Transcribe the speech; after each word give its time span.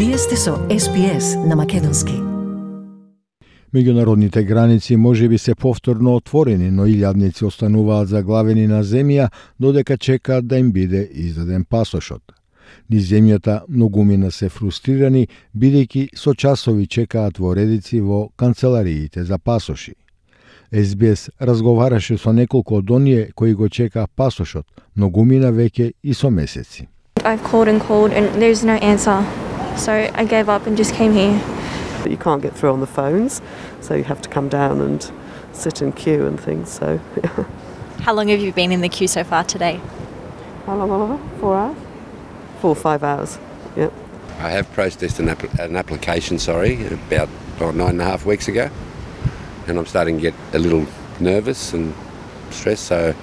Вие 0.00 0.18
сте 0.18 0.36
со 0.36 0.50
SPS 0.68 1.46
на 1.46 1.56
Македонски. 1.56 2.12
Меѓународните 3.74 4.44
граници 4.44 4.96
може 4.96 5.28
би 5.28 5.38
се 5.38 5.54
повторно 5.54 6.14
отворени, 6.14 6.70
но 6.70 6.86
илјадници 6.86 7.44
остануваат 7.44 8.08
заглавени 8.08 8.66
на 8.66 8.80
земја 8.84 9.28
додека 9.60 9.98
чекаат 9.98 10.46
да 10.46 10.58
им 10.58 10.72
биде 10.72 11.08
издаден 11.12 11.64
пасошот. 11.64 12.22
Ни 12.90 13.00
земјата 13.00 13.60
многумина 13.68 14.30
се 14.30 14.48
фрустрирани, 14.48 15.28
бидејќи 15.56 16.16
со 16.16 16.34
часови 16.34 16.86
чекаат 16.86 17.38
во 17.38 17.52
редици 17.54 18.00
во 18.00 18.30
канцелариите 18.36 19.24
за 19.24 19.38
пасоши. 19.38 19.94
СБС 20.72 21.28
разговараше 21.40 22.16
со 22.16 22.32
неколку 22.32 22.80
од 22.80 22.90
оние 22.90 23.28
кои 23.34 23.52
го 23.52 23.68
чекаа 23.68 24.08
пасошот, 24.16 24.64
многумина 24.96 25.52
веќе 25.52 25.92
и 26.02 26.14
со 26.14 26.30
месеци. 26.30 26.88
I've 27.22 27.44
called 27.44 27.68
and 27.68 27.80
called 27.84 28.12
and 28.16 28.40
there's 28.40 28.64
no 28.64 28.80
answer. 28.80 29.39
So 29.76 30.10
I 30.14 30.24
gave 30.24 30.48
up 30.48 30.66
and 30.66 30.76
just 30.76 30.94
came 30.94 31.12
here. 31.12 31.40
But 32.02 32.10
you 32.10 32.16
can't 32.16 32.40
get 32.42 32.54
through 32.56 32.72
on 32.72 32.80
the 32.80 32.86
phones, 32.86 33.42
so 33.80 33.94
you 33.94 34.04
have 34.04 34.22
to 34.22 34.28
come 34.28 34.48
down 34.48 34.80
and 34.80 35.10
sit 35.52 35.82
in 35.82 35.92
queue 35.92 36.26
and 36.26 36.40
things. 36.40 36.70
So. 36.70 37.00
Yeah. 37.22 37.44
How 38.00 38.14
long 38.14 38.28
have 38.28 38.40
you 38.40 38.50
been 38.50 38.72
in 38.72 38.80
the 38.80 38.88
queue 38.88 39.08
so 39.08 39.22
far 39.24 39.44
today? 39.44 39.78
How 40.64 40.74
long, 40.74 40.90
Oliver? 40.90 41.18
Four 41.38 41.56
hours? 41.58 41.76
Four 42.60 42.70
or 42.70 42.76
five 42.76 43.02
hours. 43.02 43.38
Yep. 43.76 43.92
I 44.38 44.48
have 44.50 44.72
processed 44.72 45.18
an, 45.18 45.28
app- 45.28 45.58
an 45.58 45.76
application, 45.76 46.38
sorry, 46.38 46.86
about 46.86 47.28
oh, 47.60 47.72
nine 47.72 47.90
and 47.90 48.00
a 48.00 48.04
half 48.04 48.24
weeks 48.24 48.48
ago, 48.48 48.70
and 49.66 49.78
I'm 49.78 49.84
starting 49.84 50.16
to 50.16 50.22
get 50.22 50.34
a 50.54 50.58
little 50.58 50.86
nervous 51.20 51.74
and 51.74 51.94
stressed. 52.50 52.84
So 52.84 53.14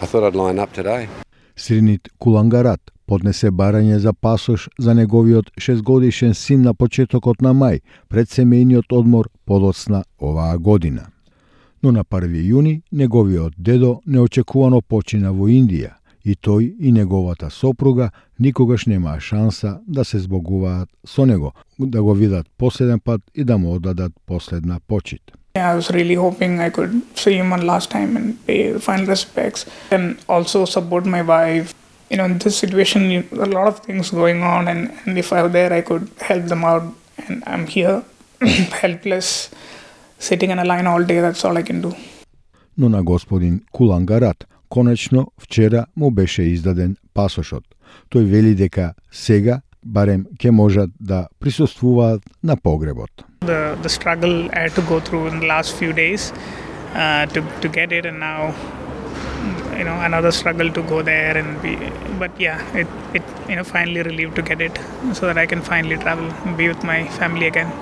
I 0.00 0.06
thought 0.06 0.22
I'd 0.22 0.36
line 0.36 0.60
up 0.60 0.72
today. 0.72 1.08
Srinit 1.56 2.08
Kulangarat 2.20 2.78
поднесе 3.06 3.50
барање 3.50 3.96
за 3.98 4.12
пасош 4.12 4.68
за 4.78 4.94
неговиот 4.94 5.50
шестгодишен 5.58 6.34
син 6.34 6.62
на 6.62 6.74
почетокот 6.74 7.42
на 7.42 7.52
мај, 7.52 7.80
пред 8.08 8.28
семејниот 8.28 8.92
одмор 8.92 9.28
подоцна 9.44 10.04
оваа 10.20 10.58
година. 10.58 11.10
Но 11.82 11.92
на 11.92 12.04
1 12.04 12.32
јуни 12.50 12.80
неговиот 12.92 13.54
дедо 13.58 14.00
неочекувано 14.06 14.80
почина 14.80 15.32
во 15.32 15.48
Индија 15.48 15.92
и 16.24 16.34
тој 16.34 16.74
и 16.80 16.92
неговата 16.92 17.50
сопруга 17.50 18.10
никогаш 18.38 18.86
немаа 18.86 19.20
шанса 19.20 19.80
да 19.86 20.04
се 20.04 20.18
збогуваат 20.18 20.88
со 21.06 21.26
него, 21.26 21.52
да 21.78 22.02
го 22.02 22.14
видат 22.14 22.46
последен 22.58 23.00
пат 23.00 23.20
и 23.34 23.44
да 23.44 23.58
му 23.58 23.74
одадат 23.74 24.12
последна 24.26 24.80
почит. 24.88 25.22
Yeah, 25.56 25.70
I 25.70 25.76
was 25.76 25.90
really 25.90 26.16
hoping 26.16 26.58
I 26.58 26.70
could 26.70 27.02
see 27.14 27.34
him 27.38 27.50
one 27.50 27.64
last 27.66 27.90
time 27.90 28.16
and 28.16 28.34
pay 28.46 28.72
the 28.72 28.80
final 28.80 29.06
respects 29.06 29.66
and 29.90 30.16
also 30.26 30.64
support 30.64 31.06
my 31.06 31.22
wife. 31.22 31.83
You 32.13 32.17
know, 32.17 32.25
in 32.25 32.37
this 32.39 32.57
situation, 32.57 33.11
you, 33.11 33.23
a 33.33 33.45
lot 33.45 33.67
of 33.67 33.79
things 33.79 34.09
going 34.09 34.41
on, 34.41 34.67
and, 34.67 34.91
and 35.05 35.17
if 35.17 35.31
I 35.31 35.43
were 35.43 35.49
there, 35.49 35.71
I 35.71 35.81
could 35.81 36.09
help 36.19 36.45
them 36.45 36.63
out. 36.63 36.83
And 37.27 37.43
I'm 37.45 37.67
here, 37.67 38.03
helpless, 38.81 39.51
sitting 40.17 40.49
in 40.49 40.59
a 40.59 40.65
line 40.65 40.87
all 40.87 41.03
day. 41.03 41.19
That's 41.19 41.45
all 41.45 41.57
I 41.57 41.61
can 41.61 41.81
do. 41.81 41.95
но 42.79 42.89
на 42.89 43.03
господин 43.03 43.61
Кулангарат 43.71 44.47
конечно 44.73 45.27
вчера 45.37 45.85
му 45.97 46.11
беше 46.11 46.41
издаден 46.41 46.95
пасошот. 47.13 47.63
Тој 48.11 48.23
вели 48.23 48.55
дека 48.55 48.93
сега 49.11 49.61
барем 49.83 50.25
ќе 50.39 50.49
можат 50.49 50.89
да 50.99 51.27
присуствуваат 51.39 52.21
на 52.43 52.55
погребот. 52.55 53.11
The 53.41 53.75
the 53.83 53.89
struggle 53.89 54.49
I 54.53 54.59
had 54.65 54.73
to 54.79 54.83
go 54.91 54.99
through 54.99 55.25
in 55.31 55.39
the 55.41 55.47
last 55.47 55.75
few 55.79 55.91
days 55.93 56.31
uh, 56.95 57.25
to 57.33 57.39
to 57.61 57.67
get 57.77 57.91
it, 57.91 58.05
and 58.05 58.19
now 58.19 58.53
you 59.78 59.84
know 59.84 59.98
another 60.10 60.32
struggle 60.32 60.70
to 60.70 60.82
go 60.82 61.02
there 61.02 61.36
and 61.36 61.62
be. 61.62 61.74
But 62.18 62.32
yeah, 62.38 62.58
it 62.74 62.88
it 63.14 63.22
you 63.48 63.56
know 63.56 63.64
finally 63.64 64.02
relieved 64.02 64.36
to 64.36 64.42
get 64.42 64.60
it, 64.60 64.78
so 65.12 65.26
that 65.26 65.38
I 65.38 65.46
can 65.46 65.62
finally 65.62 65.96
travel 65.96 66.28
and 66.44 66.56
be 66.56 66.68
with 66.68 66.82
my 66.84 67.00
family 67.18 67.46
again. 67.46 67.72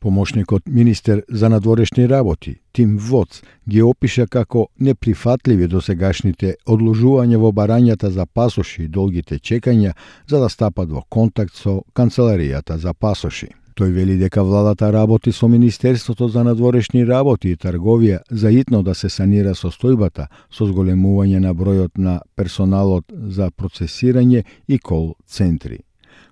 Помошникот 0.00 0.62
министер 0.66 1.22
за 1.28 1.48
надворешни 1.48 2.08
работи, 2.08 2.56
Тим 2.72 2.96
Воц, 2.96 3.42
ги 3.68 3.82
опиша 3.82 4.26
како 4.26 4.68
неприфатливи 4.80 5.68
досегашните 5.68 6.54
одложување 6.66 7.36
во 7.36 7.52
барањата 7.52 8.08
за 8.08 8.26
пасоши 8.26 8.84
и 8.84 8.88
долгите 8.88 9.38
чекања 9.38 9.92
за 10.26 10.40
да 10.40 10.48
стапат 10.48 10.88
во 10.88 11.02
контакт 11.08 11.54
со 11.54 11.82
канцеларијата 11.92 12.76
за 12.76 12.94
пасоши. 12.94 13.48
Тој 13.76 13.92
вели 13.94 14.16
дека 14.18 14.42
владата 14.42 14.92
работи 14.92 15.32
со 15.32 15.48
Министерството 15.48 16.28
за 16.28 16.44
надворешни 16.44 17.04
работи 17.06 17.50
и 17.50 17.56
трговија 17.56 18.20
за 18.30 18.50
итно 18.50 18.82
да 18.82 18.94
се 18.94 19.08
санира 19.08 19.54
состојбата 19.54 20.26
со 20.50 20.66
зголемување 20.66 21.38
на 21.38 21.54
бројот 21.54 21.98
на 21.98 22.20
персоналот 22.36 23.04
за 23.10 23.50
процесирање 23.50 24.44
и 24.68 24.78
кол 24.78 25.14
центри. 25.26 25.78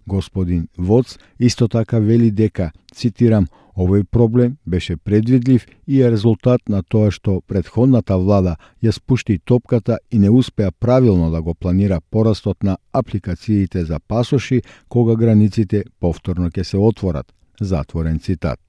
Господин 0.07 0.69
Воц 0.79 1.19
исто 1.39 1.69
така 1.69 1.99
вели 1.99 2.31
дека, 2.31 2.71
цитирам, 2.95 3.47
овој 3.79 4.05
проблем 4.05 4.57
беше 4.67 4.97
предвидлив 4.97 5.67
и 5.87 6.03
е 6.03 6.11
резултат 6.11 6.69
на 6.69 6.83
тоа 6.83 7.11
што 7.15 7.41
предходната 7.47 8.19
влада 8.19 8.57
ја 8.83 8.93
спушти 8.93 9.39
топката 9.39 9.99
и 10.11 10.19
не 10.19 10.31
успеа 10.31 10.71
правилно 10.71 11.31
да 11.31 11.43
го 11.43 11.55
планира 11.55 12.01
порастот 12.11 12.63
на 12.63 12.77
апликациите 12.93 13.85
за 13.85 14.01
пасоши 14.01 14.63
кога 14.89 15.17
границите 15.17 15.85
повторно 16.01 16.51
ќе 16.51 16.63
се 16.63 16.77
отворат. 16.77 17.33
Затворен 17.61 18.19
цитат. 18.19 18.61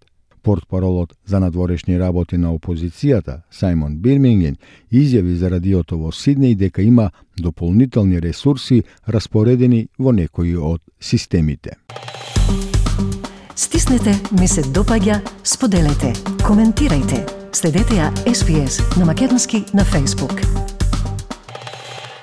Портпаролот 0.43 1.13
за 1.25 1.39
надворешни 1.39 1.99
работи 1.99 2.37
на 2.37 2.53
опозицијата, 2.53 3.41
Саймон 3.51 3.97
Бирминген, 3.97 4.55
изјави 4.91 5.35
за 5.35 5.49
радиото 5.49 5.97
во 5.97 6.11
Сиднеј 6.11 6.55
дека 6.55 6.81
има 6.81 7.11
дополнителни 7.37 8.21
ресурси 8.21 8.83
распоредени 9.07 9.87
во 9.99 10.11
некои 10.11 10.55
од 10.55 10.81
системите. 10.99 11.75
Стиснете, 13.59 14.13
ми 14.39 14.47
се 14.47 14.61
допаѓа, 14.63 15.17
споделете, 15.43 16.13
коментирајте. 16.47 17.25
Следете 17.51 17.99
ја 17.99 18.07
SPS 18.23 18.79
на 18.95 19.11
Македонски 19.11 19.65
на 19.75 19.83
Facebook. 19.83 20.68